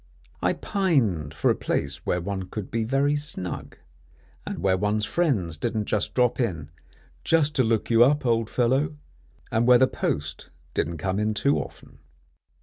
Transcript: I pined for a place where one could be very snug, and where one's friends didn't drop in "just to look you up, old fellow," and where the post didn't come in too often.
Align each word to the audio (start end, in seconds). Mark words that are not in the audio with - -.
I 0.41 0.53
pined 0.53 1.31
for 1.31 1.51
a 1.51 1.55
place 1.55 2.07
where 2.07 2.19
one 2.19 2.49
could 2.49 2.71
be 2.71 2.83
very 2.83 3.15
snug, 3.15 3.77
and 4.47 4.57
where 4.57 4.75
one's 4.75 5.05
friends 5.05 5.57
didn't 5.57 5.93
drop 6.15 6.39
in 6.39 6.71
"just 7.23 7.53
to 7.57 7.63
look 7.63 7.91
you 7.91 8.03
up, 8.03 8.25
old 8.25 8.49
fellow," 8.49 8.97
and 9.51 9.67
where 9.67 9.77
the 9.77 9.85
post 9.85 10.49
didn't 10.73 10.97
come 10.97 11.19
in 11.19 11.35
too 11.35 11.59
often. 11.59 11.99